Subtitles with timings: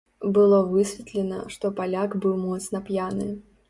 [0.37, 3.35] Было высветлена, што паляк быў моцна п'яны.